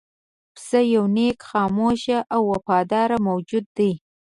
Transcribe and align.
پسه 0.55 0.79
یو 0.93 1.03
نېک، 1.15 1.37
خاموش 1.49 2.01
او 2.33 2.41
وفادار 2.51 3.09
موجود 3.27 3.65
دی. 3.77 3.91